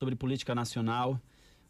[0.00, 1.20] sobre política nacional.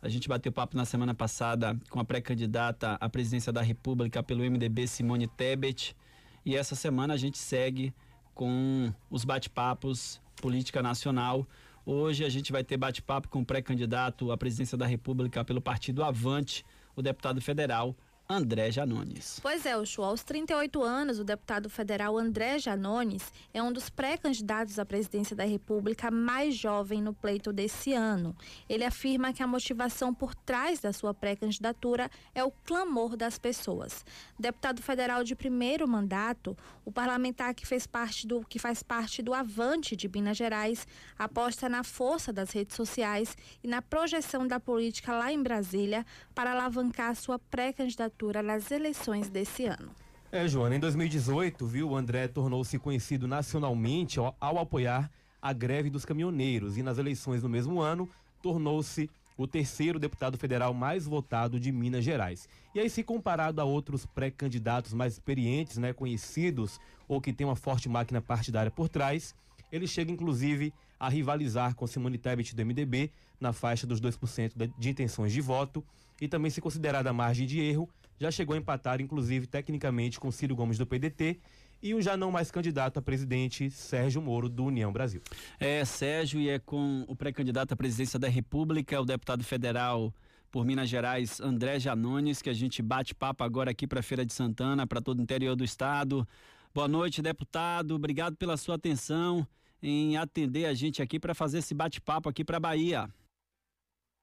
[0.02, 4.44] A gente bateu papo na semana passada com a pré-candidata à presidência da República pelo
[4.44, 5.96] MDB, Simone Tebet.
[6.44, 7.92] E essa semana a gente segue
[8.34, 11.46] com os bate-papos política nacional.
[11.86, 16.04] Hoje a gente vai ter bate-papo com o pré-candidato à presidência da República pelo partido
[16.04, 17.96] Avante, o deputado federal
[18.30, 19.40] André Janones.
[19.40, 24.78] Pois é, Ucho, aos 38 anos, o deputado federal André Janones é um dos pré-candidatos
[24.78, 28.36] à presidência da República mais jovem no pleito desse ano.
[28.68, 34.04] Ele afirma que a motivação por trás da sua pré-candidatura é o clamor das pessoas.
[34.38, 36.54] Deputado federal de primeiro mandato,
[36.84, 40.86] o parlamentar que fez parte do que faz parte do Avante de Minas Gerais
[41.18, 43.34] aposta na força das redes sociais
[43.64, 46.04] e na projeção da política lá em Brasília
[46.34, 49.90] para alavancar sua pré-candidatura candidatura nas eleições desse ano.
[50.30, 55.88] É, Joana, em 2018, viu, o André tornou-se conhecido nacionalmente ao, ao apoiar a greve
[55.88, 58.08] dos caminhoneiros e nas eleições do mesmo ano
[58.42, 62.48] tornou-se o terceiro deputado federal mais votado de Minas Gerais.
[62.74, 67.56] E aí, se comparado a outros pré-candidatos mais experientes, né, conhecidos ou que tem uma
[67.56, 69.34] forte máquina partidária por trás,
[69.70, 74.90] ele chega inclusive a rivalizar com Simone Tebet do MDB na faixa dos 2% de
[74.90, 75.84] intenções de voto
[76.20, 77.88] e também se considerada a margem de erro,
[78.18, 81.38] já chegou a empatar inclusive tecnicamente com Ciro Gomes do PDT
[81.82, 85.22] e o já não mais candidato a presidente Sérgio Moro do União Brasil.
[85.58, 90.12] É, Sérgio, e é com o pré-candidato à presidência da República, o deputado federal
[90.50, 94.32] por Minas Gerais, André Janones, que a gente bate papo agora aqui para Feira de
[94.32, 96.26] Santana, para todo o interior do estado.
[96.74, 97.94] Boa noite, deputado.
[97.94, 99.46] Obrigado pela sua atenção
[99.82, 103.08] em atender a gente aqui para fazer esse bate-papo aqui para Bahia.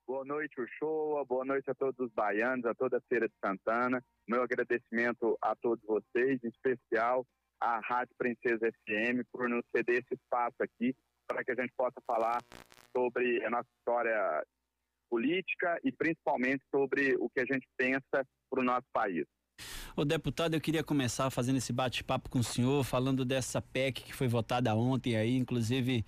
[0.07, 1.25] Boa noite, Uchoa.
[1.25, 4.03] Boa noite a todos os baianos, a toda a Feira de Santana.
[4.27, 7.25] Meu agradecimento a todos vocês, em especial
[7.59, 10.95] à Rádio Princesa FM, por nos ceder esse espaço aqui
[11.27, 12.37] para que a gente possa falar
[12.95, 14.43] sobre a nossa história
[15.09, 19.25] política e principalmente sobre o que a gente pensa para o nosso país.
[19.97, 24.13] O deputado, eu queria começar fazendo esse bate-papo com o senhor, falando dessa PEC que
[24.13, 26.05] foi votada ontem aí, inclusive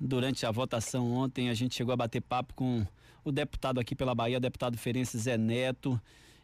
[0.00, 2.86] durante a votação ontem a gente chegou a bater papo com
[3.24, 6.00] o deputado aqui pela Bahia, deputado Ferenc Zé Neto,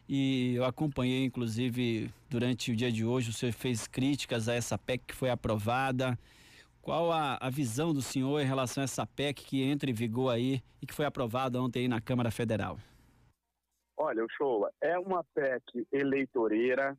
[0.07, 4.77] e eu acompanhei inclusive durante o dia de hoje, o senhor fez críticas a essa
[4.77, 6.17] PEC que foi aprovada.
[6.81, 10.31] Qual a, a visão do senhor em relação a essa PEC que entra em vigor
[10.31, 12.77] aí e que foi aprovada ontem aí na Câmara Federal?
[13.97, 16.95] Olha, o é uma PEC eleitoreira,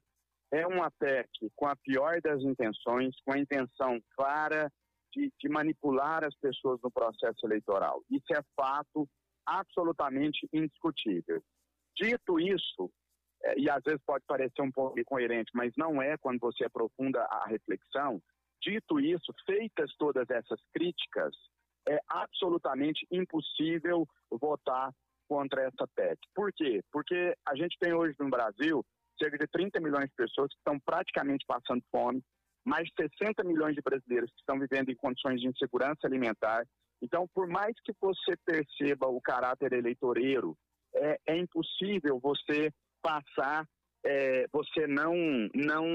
[0.50, 4.73] é uma PEC com a pior das intenções, com a intenção clara
[5.16, 8.03] de, de manipular as pessoas no processo eleitoral.
[8.10, 9.09] Isso é fato
[9.47, 11.43] absolutamente indiscutível.
[11.97, 12.91] Dito isso,
[13.43, 17.22] é, e às vezes pode parecer um pouco incoerente, mas não é quando você aprofunda
[17.22, 18.21] a reflexão,
[18.62, 21.34] Dito isso, feitas todas essas críticas,
[21.88, 24.91] é absolutamente impossível votar
[25.28, 26.19] contra essa PEC.
[26.34, 26.82] Por quê?
[26.91, 28.84] Porque a gente tem hoje no Brasil
[29.21, 32.22] cerca de 30 milhões de pessoas que estão praticamente passando fome,
[32.66, 36.66] mais de 60 milhões de brasileiros que estão vivendo em condições de insegurança alimentar.
[37.00, 40.56] Então, por mais que você perceba o caráter eleitoreiro,
[40.94, 43.65] é, é impossível você passar,
[44.05, 45.15] é, você não,
[45.55, 45.94] não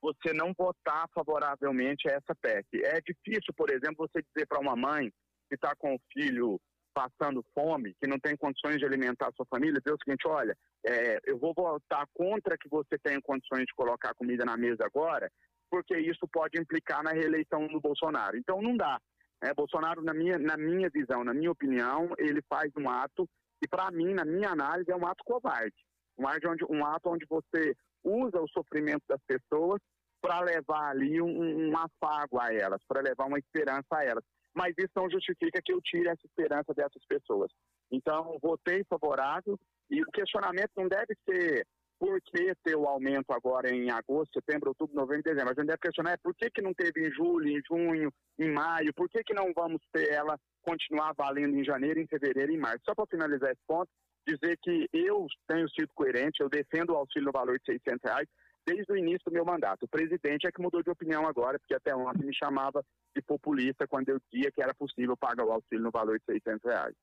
[0.00, 2.84] você não votar favoravelmente a essa PEC.
[2.84, 5.10] É difícil, por exemplo, você dizer para uma mãe
[5.48, 6.60] que está com o filho
[6.94, 10.56] passando fome, que não tem condições de alimentar a sua família, dizer o seguinte, olha,
[10.86, 15.30] é, eu vou votar contra que você tenha condições de colocar comida na mesa agora,
[15.70, 18.36] porque isso pode implicar na reeleição do Bolsonaro.
[18.36, 19.00] Então não dá.
[19.42, 23.28] É, Bolsonaro, na minha, na minha visão, na minha opinião, ele faz um ato
[23.60, 25.76] que, para mim, na minha análise, é um ato covarde.
[26.18, 29.80] Um ato onde, um ato onde você usa o sofrimento das pessoas
[30.20, 34.24] para levar ali um, um afago a elas, para levar uma esperança a elas.
[34.54, 37.50] Mas isso não justifica que eu tire essa esperança dessas pessoas.
[37.90, 39.58] Então, votei favorável
[39.90, 41.66] e o questionamento não deve ser
[41.98, 45.50] por que ter o aumento agora em agosto, setembro, outubro, novembro, dezembro.
[45.50, 48.50] A gente deve questionar é por que, que não teve em julho, em junho, em
[48.50, 52.58] maio, por que, que não vamos ter ela continuar valendo em janeiro, em fevereiro em
[52.58, 52.82] março.
[52.84, 53.88] Só para finalizar esse ponto,
[54.26, 58.28] dizer que eu tenho sido coerente, eu defendo o auxílio no valor de 600 reais,
[58.66, 59.84] desde o início do meu mandato.
[59.84, 62.84] O presidente é que mudou de opinião agora, porque até ontem me chamava
[63.14, 66.64] de populista quando eu dizia que era possível pagar o auxílio no valor de 600
[66.64, 66.94] reais.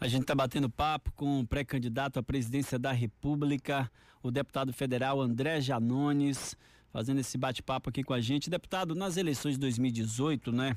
[0.00, 3.90] A gente está batendo papo com o pré-candidato à presidência da República,
[4.22, 6.56] o deputado federal André Janones,
[6.92, 8.50] fazendo esse bate-papo aqui com a gente.
[8.50, 10.76] Deputado, nas eleições de 2018, né,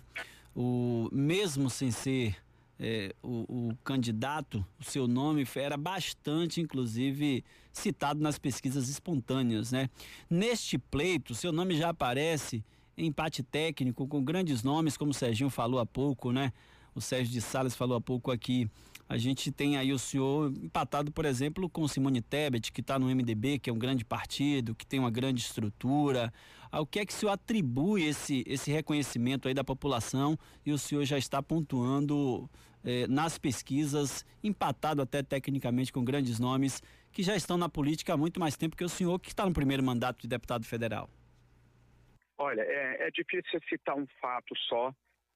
[0.56, 2.36] o mesmo sem ser
[2.84, 9.88] é, o, o, candidato, o seu nome era bastante, inclusive, citado nas pesquisas espontâneas, né?
[10.28, 12.64] Neste pleito, seu nome já aparece
[12.98, 16.52] em empate técnico com grandes nomes, como o Serginho falou há pouco, né?
[16.94, 18.70] o Sérgio de Sales falou há pouco aqui.
[19.08, 23.08] A gente tem aí o senhor empatado, por exemplo, com Simone Tebet, que está no
[23.08, 26.34] MDB, que é um grande partido, que tem uma grande estrutura.
[26.72, 30.78] Ao que é que o senhor atribui esse, esse reconhecimento aí da população e o
[30.78, 32.50] senhor já está pontuando
[32.84, 36.82] eh, nas pesquisas, empatado até tecnicamente com grandes nomes
[37.12, 39.54] que já estão na política há muito mais tempo que o senhor, que está no
[39.54, 41.10] primeiro mandato de deputado federal?
[42.38, 44.94] Olha, é, é difícil citar um fato só.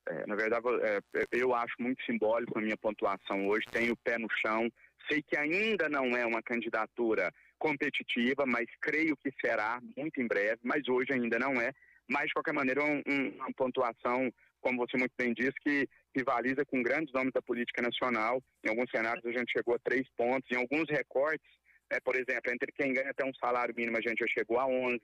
[0.07, 1.00] É, na verdade, é,
[1.31, 3.65] eu acho muito simbólico a minha pontuação hoje.
[3.71, 4.69] Tenho o pé no chão.
[5.09, 10.59] Sei que ainda não é uma candidatura competitiva, mas creio que será muito em breve.
[10.63, 11.71] Mas hoje ainda não é.
[12.07, 14.31] Mas, de qualquer maneira, um, um, uma pontuação,
[14.65, 18.41] como você muito bem disse, que rivaliza com grandes nomes da política nacional.
[18.65, 20.50] Em alguns cenários a gente chegou a três pontos.
[20.50, 21.47] Em alguns recortes,
[21.91, 24.65] é, por exemplo, entre quem ganha até um salário mínimo a gente já chegou a
[24.65, 25.00] 11,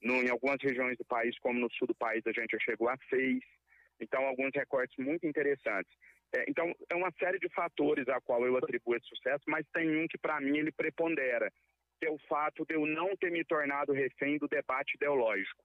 [0.00, 2.88] no, em algumas regiões do país, como no sul do país, a gente já chegou
[2.88, 3.38] a 6.
[4.00, 5.92] Então, alguns recortes muito interessantes.
[6.34, 9.94] É, então, é uma série de fatores a qual eu atribuo esse sucesso, mas tem
[9.94, 11.52] um que, para mim, ele prepondera,
[12.00, 15.62] que é o fato de eu não ter me tornado refém do debate ideológico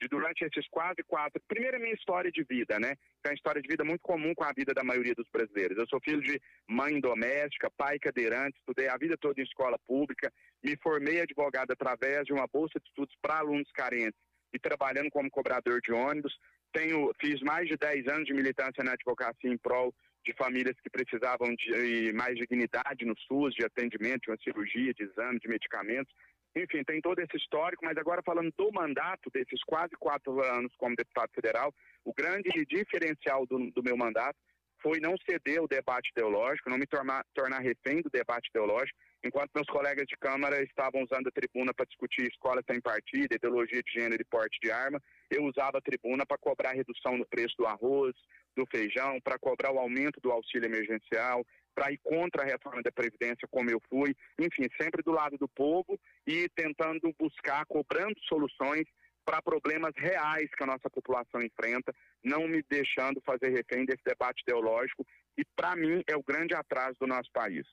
[0.00, 1.40] de durante esses quase quatro.
[1.46, 2.96] Primeiro, a minha história de vida, né?
[3.22, 5.76] Que é uma história de vida muito comum com a vida da maioria dos brasileiros.
[5.76, 10.32] Eu sou filho de mãe doméstica, pai cadeirante, estudei a vida toda em escola pública,
[10.64, 14.18] me formei advogado através de uma bolsa de estudos para alunos carentes
[14.52, 16.36] e trabalhando como cobrador de ônibus.
[16.72, 19.94] Tenho, fiz mais de 10 anos de militância na advocacia em prol
[20.24, 25.04] de famílias que precisavam de mais dignidade no SUS, de atendimento, de uma cirurgia, de
[25.04, 26.12] exame, de medicamentos.
[26.56, 30.96] Enfim, tem todo esse histórico, mas agora falando do mandato, desses quase quatro anos como
[30.96, 31.72] deputado federal,
[32.04, 34.36] o grande diferencial do, do meu mandato
[34.82, 39.50] foi não ceder o debate ideológico, não me tornar, tornar refém do debate ideológico, enquanto
[39.54, 43.92] meus colegas de Câmara estavam usando a tribuna para discutir escola sem partido, ideologia de
[43.92, 45.00] gênero e porte de arma,
[45.30, 48.14] eu usava a tribuna para cobrar redução no preço do arroz,
[48.56, 51.44] do feijão, para cobrar o aumento do auxílio emergencial,
[51.74, 55.48] para ir contra a reforma da Previdência, como eu fui, enfim, sempre do lado do
[55.48, 58.84] povo e tentando buscar, cobrando soluções
[59.24, 61.94] para problemas reais que a nossa população enfrenta,
[62.24, 65.06] não me deixando fazer refém desse debate ideológico,
[65.36, 67.66] e para mim é o grande atraso do nosso país.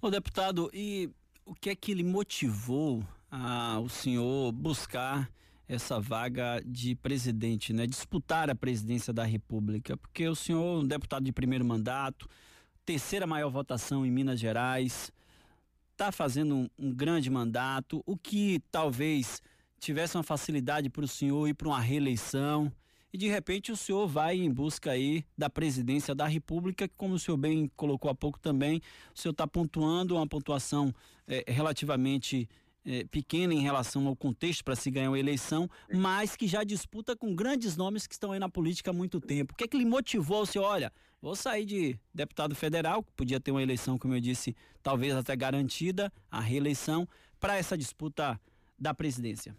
[0.00, 1.10] Ô deputado, e
[1.44, 5.28] o que é que lhe motivou a, o senhor buscar
[5.68, 7.86] essa vaga de presidente, né?
[7.86, 12.28] Disputar a presidência da República, porque o senhor, um deputado de primeiro mandato,
[12.84, 15.10] terceira maior votação em Minas Gerais,
[15.92, 19.40] está fazendo um, um, grande mandato, o que talvez
[19.78, 22.72] tivesse uma facilidade para o senhor ir para uma reeleição
[23.14, 27.14] e de repente o senhor vai em busca aí da presidência da República, que como
[27.14, 28.80] o senhor bem colocou há pouco também,
[29.14, 30.92] o senhor está pontuando uma pontuação
[31.24, 32.48] é, relativamente
[32.86, 37.16] é, pequena em relação ao contexto para se ganhar uma eleição, mas que já disputa
[37.16, 39.52] com grandes nomes que estão aí na política há muito tempo.
[39.52, 40.66] O que é que lhe motivou senhor?
[40.66, 40.92] Olha,
[41.24, 45.34] Vou sair de deputado federal, que podia ter uma eleição, como eu disse, talvez até
[45.34, 47.08] garantida, a reeleição,
[47.40, 48.38] para essa disputa
[48.78, 49.56] da presidência.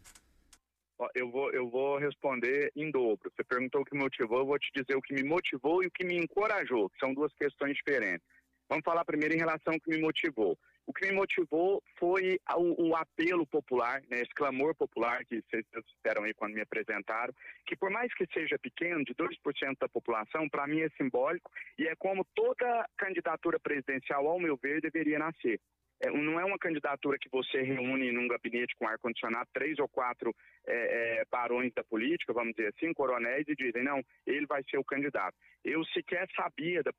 [1.15, 3.31] Eu vou, eu vou responder em dobro.
[3.35, 5.91] Você perguntou o que motivou, eu vou te dizer o que me motivou e o
[5.91, 8.27] que me encorajou, que são duas questões diferentes.
[8.69, 10.55] Vamos falar primeiro em relação ao que me motivou.
[10.87, 15.65] O que me motivou foi o, o apelo popular, né, esse clamor popular que vocês
[15.85, 17.33] disseram aí quando me apresentaram,
[17.65, 21.87] que por mais que seja pequeno, de 2% da população, para mim é simbólico e
[21.87, 25.59] é como toda candidatura presidencial, ao meu ver, deveria nascer.
[26.01, 30.35] É, não é uma candidatura que você reúne num gabinete com ar-condicionado três ou quatro
[30.67, 34.77] é, é, barões da política, vamos dizer assim, coronéis, e dizem, não, ele vai ser
[34.77, 35.35] o candidato.
[35.63, 36.91] Eu sequer sabia da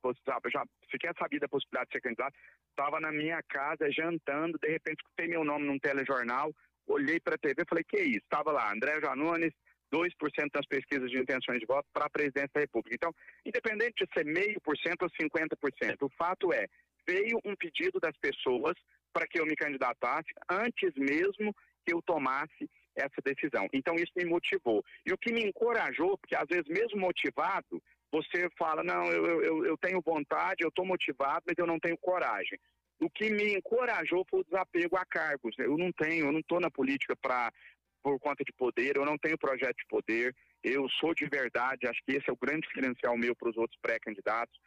[0.51, 2.35] já sequer sabia da possibilidade de ser candidato,
[2.69, 6.51] estava na minha casa jantando, de repente escutei meu nome num telejornal,
[6.87, 8.23] olhei para a TV e falei, que isso?
[8.23, 9.53] Estava lá, André Janones,
[9.93, 12.95] 2% das pesquisas de intenções de voto para a presidência da República.
[12.95, 13.13] Então,
[13.45, 16.67] independente de ser meio por cento ou 50%, o fato é,
[17.07, 18.75] veio um pedido das pessoas
[19.13, 23.67] para que eu me candidatasse antes mesmo que eu tomasse essa decisão.
[23.71, 24.83] Então isso me motivou.
[25.05, 29.65] E o que me encorajou, porque às vezes mesmo motivado, você fala, não, eu, eu,
[29.65, 32.59] eu tenho vontade, eu estou motivado, mas eu não tenho coragem.
[32.99, 35.55] O que me encorajou foi o desapego a cargos.
[35.59, 37.51] Eu não tenho, eu não estou na política para
[38.01, 40.33] por conta de poder, eu não tenho projeto de poder,
[40.63, 43.77] eu sou de verdade, acho que esse é o grande diferencial meu para os outros
[43.81, 44.57] pré-candidatos.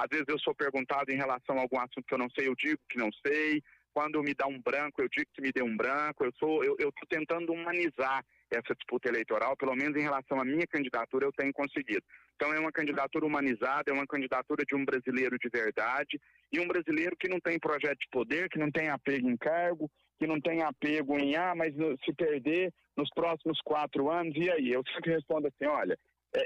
[0.00, 2.54] Às vezes eu sou perguntado em relação a algum assunto que eu não sei, eu
[2.54, 3.62] digo que não sei.
[3.92, 6.24] Quando me dá um branco, eu digo que me deu um branco.
[6.24, 10.66] Eu sou, eu estou tentando humanizar essa disputa eleitoral, pelo menos em relação à minha
[10.66, 12.02] candidatura, eu tenho conseguido.
[12.34, 16.18] Então é uma candidatura humanizada, é uma candidatura de um brasileiro de verdade
[16.50, 19.90] e um brasileiro que não tem projeto de poder, que não tem apego em cargo,
[20.18, 24.72] que não tem apego em ah, mas se perder nos próximos quatro anos, e aí?
[24.72, 25.96] Eu sempre respondo assim, olha,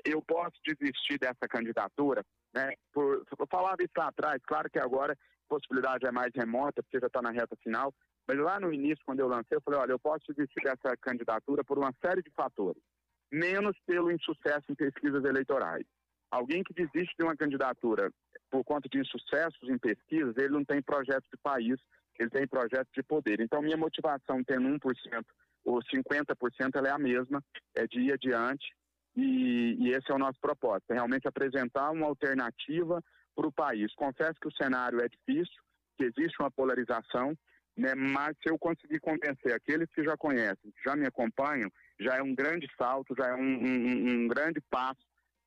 [0.05, 2.25] eu posso desistir dessa candidatura,
[2.55, 2.73] né?
[2.93, 7.01] Por, eu falava isso lá atrás, claro que agora a possibilidade é mais remota, porque
[7.01, 7.93] já está na reta final,
[8.27, 11.63] mas lá no início, quando eu lancei, eu falei, olha, eu posso desistir dessa candidatura
[11.63, 12.83] por uma série de fatores,
[13.31, 15.85] menos pelo insucesso em pesquisas eleitorais.
[16.31, 18.11] Alguém que desiste de uma candidatura
[18.51, 21.79] por conta de insucessos em pesquisas, ele não tem projeto de país,
[22.19, 23.41] ele tem projeto de poder.
[23.41, 25.25] Então, minha motivação tendo 1%
[25.65, 27.43] ou 50%, ela é a mesma,
[27.75, 28.75] é de ir adiante,
[29.17, 33.03] e, e esse é o nosso propósito, é realmente apresentar uma alternativa
[33.35, 33.93] para o país.
[33.95, 35.63] Confesso que o cenário é difícil,
[35.97, 37.37] que existe uma polarização,
[37.77, 42.17] né, mas se eu conseguir convencer aqueles que já conhecem, que já me acompanham, já
[42.17, 45.01] é um grande salto, já é um, um, um grande passo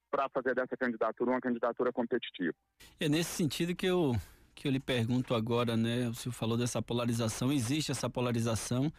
[0.10, 2.54] para fazer dessa candidatura uma candidatura competitiva.
[3.00, 4.14] É nesse sentido que eu
[4.56, 6.10] que eu lhe pergunto agora, né?
[6.10, 8.92] O senhor falou dessa polarização, existe essa polarização,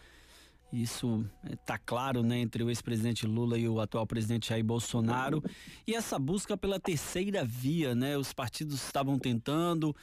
[0.72, 5.42] isso está é, claro, né, entre o ex-presidente Lula e o atual presidente Jair Bolsonaro.
[5.86, 8.16] E essa busca pela terceira via, né?
[8.16, 9.94] Os partidos estavam tentando,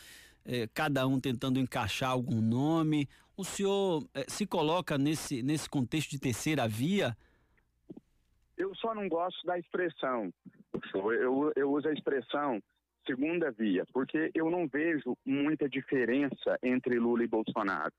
[0.43, 3.07] é, cada um tentando encaixar algum nome.
[3.37, 7.15] O senhor é, se coloca nesse, nesse contexto de terceira via?
[8.57, 10.33] Eu só não gosto da expressão.
[10.93, 12.61] Eu, eu uso a expressão
[13.05, 17.93] segunda via, porque eu não vejo muita diferença entre Lula e Bolsonaro.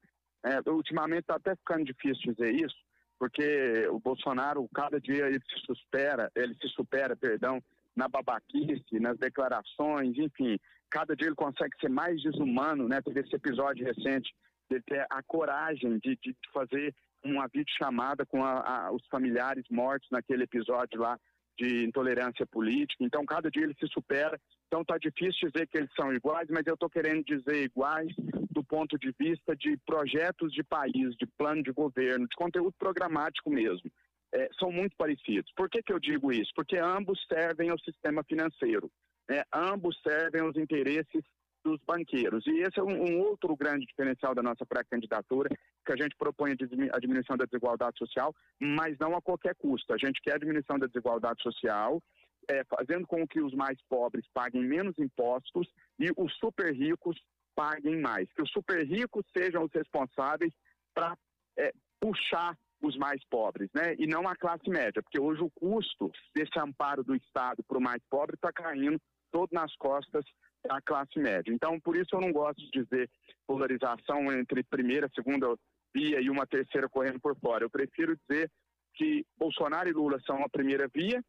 [0.46, 2.76] É, ultimamente está até ficando difícil dizer isso,
[3.18, 7.60] porque o Bolsonaro, cada dia ele se supera, ele se supera, perdão,
[7.96, 10.56] na babaquice, nas declarações, enfim,
[10.88, 13.00] cada dia ele consegue ser mais desumano, né?
[13.02, 14.32] Teve esse episódio recente
[14.70, 20.08] de ter a coragem de, de fazer uma videochamada com a, a, os familiares mortos
[20.12, 21.18] naquele episódio lá
[21.56, 23.04] de intolerância política.
[23.04, 24.40] Então, cada dia ele se supera.
[24.66, 28.12] Então, está difícil dizer que eles são iguais, mas eu estou querendo dizer iguais
[28.50, 33.50] do ponto de vista de projetos de país, de plano de governo, de conteúdo programático
[33.50, 33.90] mesmo.
[34.32, 35.52] É, são muito parecidos.
[35.54, 36.50] Por que, que eu digo isso?
[36.54, 38.90] Porque ambos servem ao sistema financeiro.
[39.28, 39.42] Né?
[39.52, 41.22] Ambos servem aos interesses
[41.66, 42.46] dos banqueiros.
[42.46, 45.50] E esse é um, um outro grande diferencial da nossa pré-candidatura,
[45.84, 49.92] que a gente propõe a diminuição da desigualdade social, mas não a qualquer custo.
[49.92, 52.00] A gente quer a diminuição da desigualdade social,
[52.48, 55.68] é, fazendo com que os mais pobres paguem menos impostos
[55.98, 57.20] e os super ricos
[57.56, 58.32] paguem mais.
[58.32, 60.52] Que os super ricos sejam os responsáveis
[60.94, 61.18] para
[61.58, 63.96] é, puxar os mais pobres, né?
[63.98, 67.82] E não a classe média, porque hoje o custo desse amparo do Estado para o
[67.82, 69.00] mais pobre está caindo
[69.32, 70.24] todo nas costas
[70.68, 71.52] a classe média.
[71.52, 73.10] Então, por isso eu não gosto de dizer
[73.46, 75.56] polarização entre primeira, segunda
[75.94, 77.64] via e uma terceira correndo por fora.
[77.64, 78.50] Eu prefiro dizer
[78.94, 81.22] que Bolsonaro e Lula são a primeira via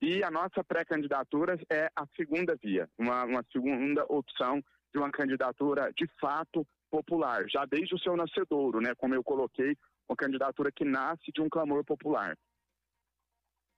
[0.00, 5.90] e a nossa pré-candidatura é a segunda via, uma, uma segunda opção de uma candidatura
[5.96, 8.94] de fato popular, já desde o seu nascedouro, né?
[8.96, 9.76] Como eu coloquei,
[10.08, 12.36] uma candidatura que nasce de um clamor popular.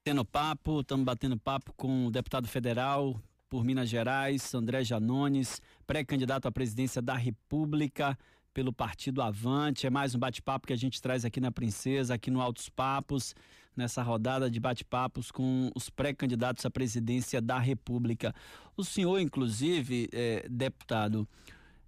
[0.05, 3.15] Tendo papo, estamos batendo papo com o deputado federal,
[3.49, 8.19] por Minas Gerais, André Janones, pré-candidato à presidência da República
[8.53, 9.87] pelo Partido Avante.
[9.87, 13.35] É mais um bate-papo que a gente traz aqui na Princesa, aqui no Altos Papos,
[13.77, 18.35] nessa rodada de bate-papos com os pré-candidatos à presidência da República.
[18.77, 21.29] O senhor, inclusive, é, deputado,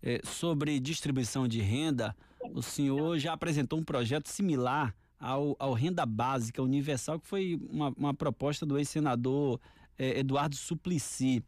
[0.02, 2.14] é, sobre distribuição de renda,
[2.52, 7.92] o senhor já apresentou um projeto similar ao, ao Renda Básica Universal, que foi uma,
[7.96, 9.58] uma proposta do ex-senador
[9.98, 11.42] é, Eduardo Suplicy,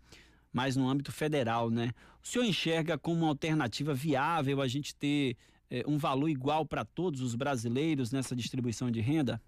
[0.52, 1.92] mais no âmbito federal, né?
[2.22, 5.36] O senhor enxerga como uma alternativa viável a gente ter
[5.70, 9.40] é, um valor igual para todos os brasileiros nessa distribuição de renda?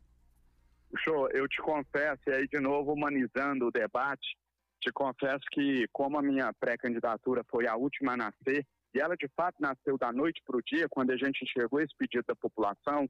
[0.98, 4.36] Show, eu te confesso, e aí de novo humanizando o debate,
[4.80, 9.28] te confesso que como a minha pré-candidatura foi a última a nascer, e ela de
[9.34, 13.08] fato nasceu da noite para o dia, quando a gente enxergou esse pedido da população,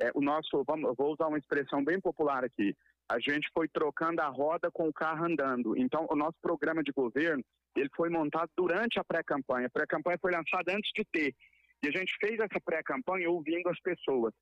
[0.00, 2.74] é, o nosso, vamos, vou usar uma expressão bem popular aqui,
[3.10, 5.76] a gente foi trocando a roda com o carro andando.
[5.76, 7.42] Então, o nosso programa de governo,
[7.76, 9.66] ele foi montado durante a pré-campanha.
[9.66, 11.34] A pré-campanha foi lançada antes de ter.
[11.82, 14.32] E a gente fez essa pré-campanha ouvindo as pessoas.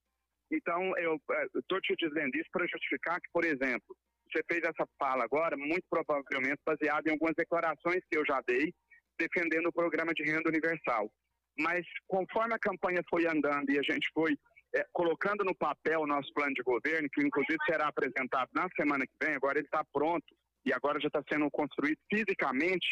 [0.51, 1.19] Então, eu
[1.55, 3.97] estou te dizendo isso para justificar que, por exemplo,
[4.31, 8.75] você fez essa fala agora, muito provavelmente baseada em algumas declarações que eu já dei,
[9.19, 11.11] defendendo o programa de renda universal.
[11.59, 14.37] Mas, conforme a campanha foi andando e a gente foi
[14.75, 19.07] é, colocando no papel o nosso plano de governo, que inclusive será apresentado na semana
[19.07, 20.27] que vem, agora ele está pronto
[20.65, 22.87] e agora já está sendo construído fisicamente,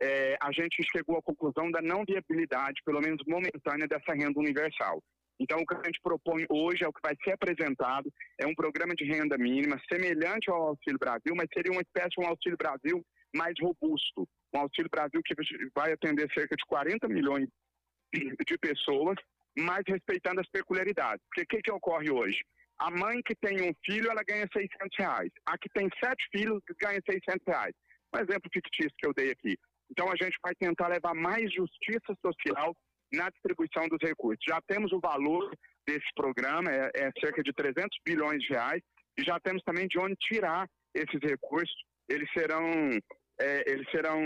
[0.00, 5.02] é, a gente chegou à conclusão da não viabilidade, pelo menos momentânea, dessa renda universal.
[5.38, 8.54] Então, o que a gente propõe hoje é o que vai ser apresentado, é um
[8.54, 12.58] programa de renda mínima semelhante ao Auxílio Brasil, mas seria uma espécie de um Auxílio
[12.58, 14.28] Brasil mais robusto.
[14.54, 15.34] Um Auxílio Brasil que
[15.74, 17.48] vai atender cerca de 40 milhões
[18.12, 19.16] de pessoas
[19.60, 21.24] mas respeitando as peculiaridades.
[21.28, 22.40] Porque o que, que ocorre hoje?
[22.78, 25.30] A mãe que tem um filho, ela ganha 600 reais.
[25.46, 27.74] A que tem sete filhos, ganha 600 reais.
[28.14, 29.56] Um exemplo fictício que eu dei aqui.
[29.90, 32.74] Então, a gente vai tentar levar mais justiça social
[33.12, 34.42] na distribuição dos recursos.
[34.48, 35.52] Já temos o valor
[35.86, 38.82] desse programa, é, é cerca de 300 bilhões de reais,
[39.18, 41.74] e já temos também de onde tirar esses recursos.
[42.08, 42.70] Eles serão,
[43.40, 44.20] é, eles serão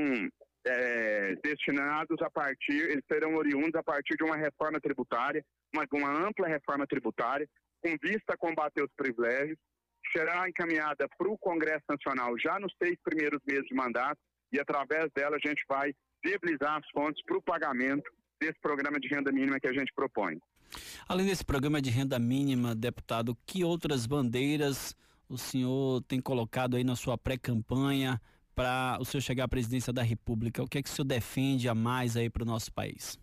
[0.66, 6.26] é, destinados a partir, eles serão oriundos a partir de uma reforma tributária, uma, uma
[6.26, 7.48] ampla reforma tributária,
[7.82, 9.58] com vista a combater os privilégios,
[10.10, 14.18] será encaminhada para o Congresso Nacional já nos seis primeiros meses de mandato,
[14.52, 15.92] e através dela a gente vai
[16.24, 20.38] viabilizar as fontes para o pagamento desse programa de renda mínima que a gente propõe.
[21.08, 24.96] Além desse programa de renda mínima, deputado, que outras bandeiras
[25.28, 28.20] o senhor tem colocado aí na sua pré-campanha
[28.54, 30.62] para o senhor chegar à presidência da República?
[30.62, 33.18] O que é que o senhor defende a mais aí para o nosso país?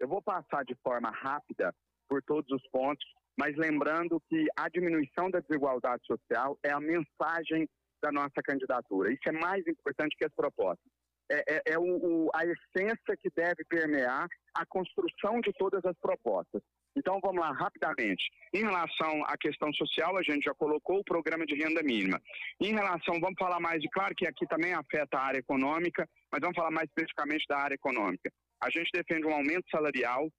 [0.00, 1.74] Eu vou passar de forma rápida
[2.08, 3.06] por todos os pontos,
[3.38, 7.68] mas lembrando que a diminuição da desigualdade social é a mensagem
[8.02, 9.12] da nossa candidatura.
[9.12, 10.90] Isso é mais importante que as propostas.
[11.30, 15.96] É, é, é o, o, a essência que deve permear a construção de todas as
[15.98, 16.62] propostas.
[16.96, 18.24] Então vamos lá, rapidamente.
[18.54, 22.20] Em relação à questão social, a gente já colocou o programa de renda mínima.
[22.60, 26.40] Em relação, vamos falar mais de, claro que aqui também afeta a área econômica, mas
[26.40, 28.32] vamos falar mais especificamente da área econômica.
[28.62, 30.30] A gente defende um aumento salarial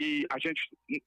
[0.00, 0.60] e a gente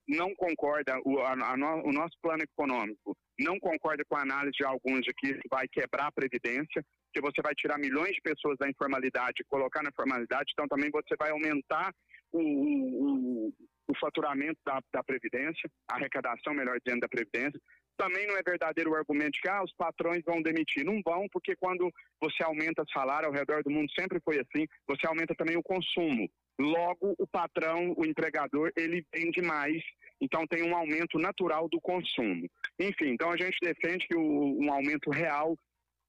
[0.07, 4.65] não concorda, o, a, a o nosso plano econômico não concorda com a análise de
[4.65, 6.83] alguns de que vai quebrar a Previdência,
[7.13, 10.89] que você vai tirar milhões de pessoas da informalidade e colocar na formalidade, então também
[10.91, 11.93] você vai aumentar
[12.31, 13.53] o, o,
[13.87, 17.59] o faturamento da, da Previdência, a arrecadação, melhor dizendo, da Previdência.
[17.97, 20.85] Também não é verdadeiro o argumento que ah, os patrões vão demitir.
[20.85, 21.91] Não vão, porque quando
[22.21, 26.29] você aumenta salário ao redor do mundo, sempre foi assim, você aumenta também o consumo.
[26.59, 29.81] Logo, o patrão, o empregador, ele vende mais,
[30.21, 32.47] então tem um aumento natural do consumo.
[32.79, 35.55] Enfim, então a gente defende que o, um aumento real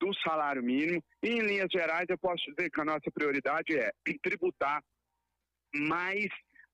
[0.01, 1.03] do salário mínimo.
[1.23, 3.91] E, em linhas gerais, eu posso dizer que a nossa prioridade é
[4.23, 4.83] tributar
[5.75, 6.27] mais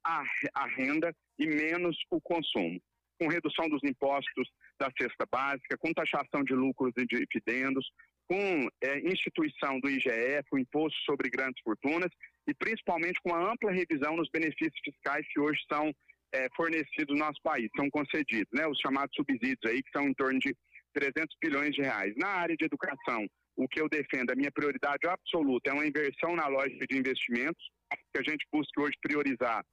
[0.05, 0.23] a,
[0.55, 2.81] a renda e menos o consumo,
[3.19, 7.87] com redução dos impostos da cesta básica, com taxação de lucros e dividendos,
[8.27, 12.11] com é, instituição do IGF, o Imposto sobre Grandes Fortunas,
[12.47, 15.93] e principalmente com a ampla revisão nos benefícios fiscais que hoje são
[16.33, 20.15] é, fornecidos no nosso país, são concedidos, né, os chamados subsídios aí, que são em
[20.15, 20.55] torno de
[20.95, 22.13] 300 bilhões de reais.
[22.17, 23.27] Na área de educação,
[23.57, 27.65] o que eu defendo, a minha prioridade absoluta é uma inversão na lógica de investimentos,
[28.13, 29.65] que a gente busque hoje priorizar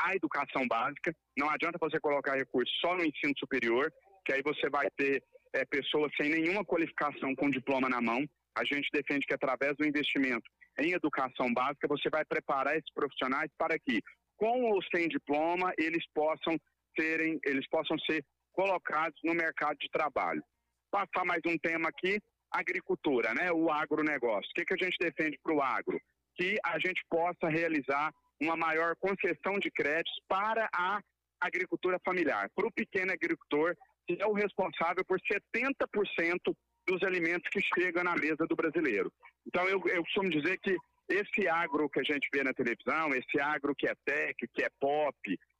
[0.00, 1.12] a educação básica.
[1.36, 3.92] Não adianta você colocar recursos só no ensino superior,
[4.24, 5.22] que aí você vai ter
[5.54, 8.24] é, pessoas sem nenhuma qualificação com diploma na mão.
[8.56, 13.50] A gente defende que através do investimento em educação básica você vai preparar esses profissionais
[13.58, 14.00] para que,
[14.36, 16.56] com ou sem diploma, eles possam
[16.98, 20.42] serem, eles possam ser colocados no mercado de trabalho.
[20.90, 22.18] Passar mais um tema aqui,
[22.50, 23.52] agricultura, né?
[23.52, 24.50] O agronegócio.
[24.50, 26.00] O que, que a gente defende para o agro?
[26.38, 31.00] Que a gente possa realizar uma maior concessão de créditos para a
[31.40, 37.60] agricultura familiar, para o pequeno agricultor, que é o responsável por 70% dos alimentos que
[37.74, 39.12] chegam na mesa do brasileiro.
[39.46, 40.76] Então, eu, eu costumo dizer que
[41.08, 44.68] esse agro que a gente vê na televisão, esse agro que é tech, que é
[44.80, 45.16] pop,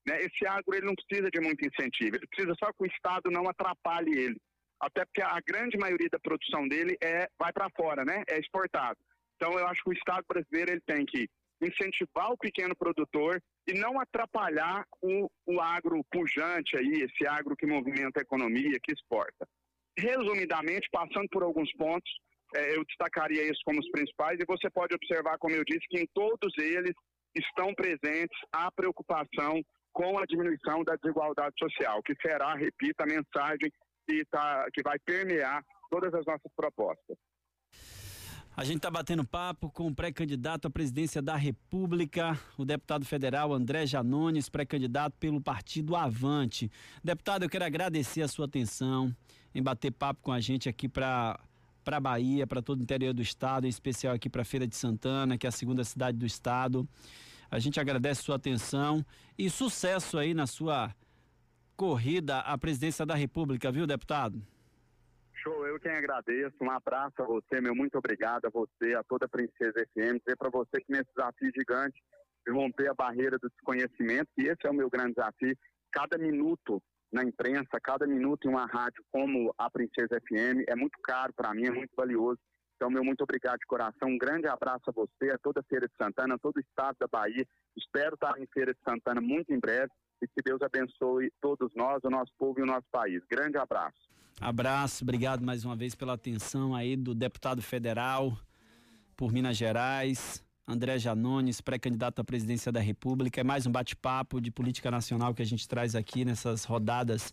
[0.07, 3.31] né, esse agro ele não precisa de muito incentivo, ele precisa só que o Estado
[3.31, 4.41] não atrapalhe ele.
[4.81, 8.23] Até porque a grande maioria da produção dele é vai para fora, né?
[8.29, 8.97] É exportado.
[9.38, 11.29] Então eu acho que o Estado brasileiro ele tem que
[11.62, 17.66] incentivar o pequeno produtor e não atrapalhar o, o agro pujante aí, esse agro que
[17.66, 19.46] movimenta a economia, que exporta.
[19.96, 22.11] Resumidamente, passando por alguns pontos,
[22.55, 26.01] é, eu destacaria isso como os principais, e você pode observar, como eu disse, que
[26.01, 26.94] em todos eles
[27.35, 33.70] estão presentes a preocupação com a diminuição da desigualdade social, que será, repito, a mensagem
[34.09, 37.16] que, tá, que vai permear todas as nossas propostas.
[38.59, 43.53] A gente está batendo papo com o pré-candidato à presidência da República, o deputado federal
[43.53, 46.68] André Janones, pré-candidato pelo partido Avante.
[47.05, 49.14] Deputado, eu quero agradecer a sua atenção
[49.55, 51.38] em bater papo com a gente aqui para
[51.85, 55.38] para Bahia, para todo o interior do estado, em especial aqui para Feira de Santana,
[55.38, 56.87] que é a segunda cidade do estado.
[57.49, 59.07] A gente agradece a sua atenção
[59.38, 60.92] e sucesso aí na sua
[61.77, 64.42] corrida à presidência da República, viu, deputado?
[65.68, 66.57] Eu quem agradeço.
[66.62, 70.16] Um abraço a você, meu muito obrigado a você, a toda a Princesa FM.
[70.24, 72.02] Dizer para você que nesse desafio gigante
[72.46, 75.54] de romper a barreira do desconhecimento, e esse é o meu grande desafio.
[75.92, 80.98] Cada minuto na imprensa, cada minuto em uma rádio como a Princesa FM é muito
[81.02, 82.40] caro para mim, é muito valioso.
[82.76, 84.09] Então, meu muito obrigado de coração.
[84.09, 86.96] Um grande abraço a você, a toda a Feira de Santana, a todo o estado
[86.98, 87.46] da Bahia.
[87.76, 89.92] Espero estar em Feira de Santana muito em breve.
[90.22, 93.22] e que Deus abençoe todos nós, o nosso povo e o nosso país.
[93.31, 94.17] Grande abraço.
[94.40, 98.38] Abraço, obrigado mais uma vez pela atenção aí do deputado federal
[99.16, 103.40] por Minas Gerais, André Janones, pré-candidato à presidência da República.
[103.40, 107.33] É mais um bate-papo de política nacional que a gente traz aqui nessas rodadas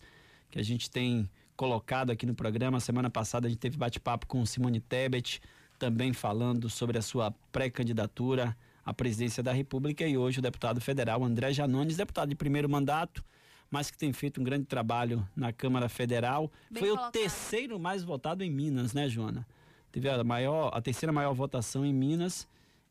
[0.50, 2.80] que a gente tem colocado aqui no programa.
[2.80, 5.40] Semana passada a gente teve bate-papo com Simone Tebet,
[5.78, 11.22] também falando sobre a sua pré-candidatura à presidência da República e hoje o deputado federal
[11.22, 13.24] André Janones, deputado de primeiro mandato,
[13.70, 16.50] mas que tem feito um grande trabalho na Câmara Federal.
[16.70, 17.08] Bem Foi colocado.
[17.08, 19.46] o terceiro mais votado em Minas, né, Joana?
[19.90, 22.46] Teve a maior, a terceira maior votação em Minas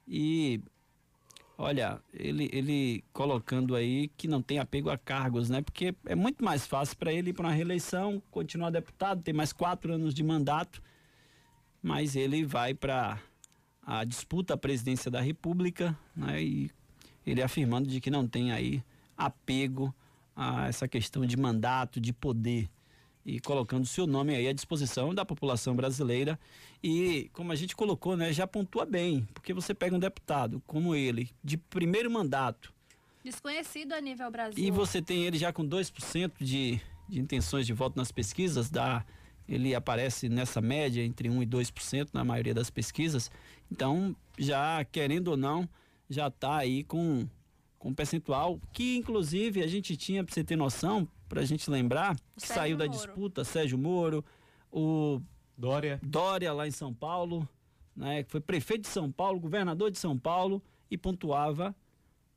[0.07, 0.61] e
[1.57, 5.61] olha, ele, ele colocando aí que não tem apego a cargos, né?
[5.61, 9.53] Porque é muito mais fácil para ele ir para uma reeleição, continuar deputado, ter mais
[9.53, 10.81] quatro anos de mandato,
[11.81, 13.19] mas ele vai para
[13.81, 16.41] a disputa à presidência da República, né?
[16.41, 16.71] E
[17.25, 18.83] ele afirmando de que não tem aí
[19.17, 19.93] apego
[20.35, 22.69] a essa questão de mandato, de poder
[23.25, 26.39] e colocando seu nome aí à disposição da população brasileira
[26.83, 30.93] e como a gente colocou, né, já pontua bem, porque você pega um deputado como
[30.93, 32.71] ele, de primeiro mandato,
[33.23, 34.63] desconhecido a nível Brasil.
[34.63, 39.03] E você tem ele já com 2% de, de intenções de voto nas pesquisas, dá
[39.47, 43.29] ele aparece nessa média entre 1 e 2% na maioria das pesquisas.
[43.71, 45.69] Então, já querendo ou não,
[46.09, 47.27] já está aí com
[47.85, 51.69] com um percentual que inclusive a gente tinha para você ter noção, para a gente
[51.69, 54.25] lembrar, que saiu da disputa Sérgio Moro,
[54.71, 55.21] o
[55.55, 55.99] Dória.
[56.01, 57.47] Dória lá em São Paulo,
[57.95, 61.75] né, que foi prefeito de São Paulo, governador de São Paulo e pontuava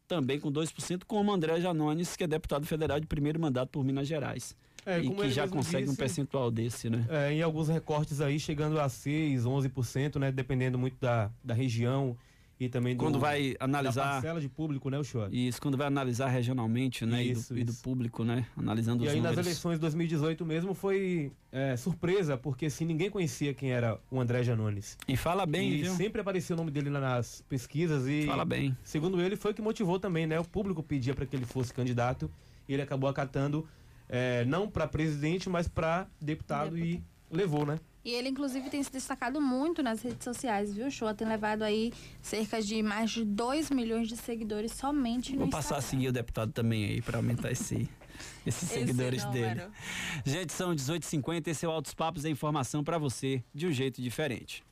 [0.06, 4.06] também com 2%, como André Janones, que é deputado federal de primeiro mandato por Minas
[4.06, 4.54] Gerais.
[4.84, 7.06] É, e que já consegue disse, um percentual desse, né?
[7.08, 10.30] É, em alguns recortes aí chegando a 6, 11%, né?
[10.30, 12.16] Dependendo muito da, da região
[12.60, 15.32] e também do, quando vai analisar da parcela de público, né, o senhor?
[15.32, 19.06] Isso, quando vai analisar regionalmente, né, isso, e, do, e, do, público, né, analisando e
[19.06, 19.36] os aí números.
[19.36, 24.20] nas eleições de 2018 mesmo foi é, surpresa, porque assim ninguém conhecia quem era o
[24.20, 24.98] André Janones.
[25.06, 25.94] E fala bem, e viu?
[25.94, 28.76] sempre aparecia o nome dele nas pesquisas e fala bem.
[28.82, 30.40] Segundo ele, foi o que motivou também, né?
[30.40, 32.28] O público pedia para que ele fosse candidato
[32.68, 33.68] e ele acabou acatando
[34.08, 37.78] é, não para presidente, mas para deputado, deputado e levou, né?
[38.04, 40.86] E ele, inclusive, tem se destacado muito nas redes sociais, viu?
[40.86, 45.40] O show tem levado aí cerca de mais de 2 milhões de seguidores somente no
[45.40, 45.86] Vou passar Instagram.
[45.86, 47.88] a seguir o deputado também aí para aumentar esse,
[48.46, 49.62] esses esse seguidores dele.
[50.24, 51.48] Gente, são 18h50.
[51.48, 54.64] Esse é o Altos Papos, é informação para você de um jeito diferente.